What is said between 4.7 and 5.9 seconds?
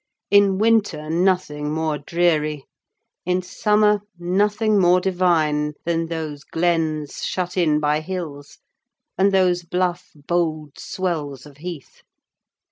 more divine,